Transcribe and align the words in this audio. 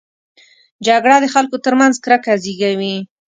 جګړه 0.87 1.15
د 1.21 1.25
خلکو 1.33 1.55
ترمنځ 1.65 1.95
کرکه 2.05 2.33
زېږوي 2.43 2.95